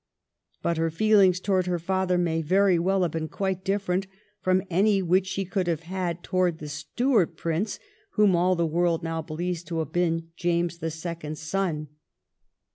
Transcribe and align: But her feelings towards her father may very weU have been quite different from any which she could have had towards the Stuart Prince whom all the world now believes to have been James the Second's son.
But 0.63 0.77
her 0.77 0.89
feelings 0.89 1.39
towards 1.39 1.67
her 1.67 1.77
father 1.77 2.17
may 2.17 2.41
very 2.41 2.79
weU 2.79 3.03
have 3.03 3.11
been 3.11 3.27
quite 3.27 3.63
different 3.63 4.07
from 4.39 4.63
any 4.67 4.99
which 5.03 5.27
she 5.27 5.45
could 5.45 5.67
have 5.67 5.81
had 5.83 6.23
towards 6.23 6.57
the 6.59 6.69
Stuart 6.69 7.37
Prince 7.37 7.77
whom 8.13 8.35
all 8.35 8.55
the 8.55 8.65
world 8.65 9.03
now 9.03 9.21
believes 9.21 9.61
to 9.65 9.77
have 9.77 9.91
been 9.93 10.29
James 10.35 10.79
the 10.79 10.89
Second's 10.89 11.39
son. 11.43 11.87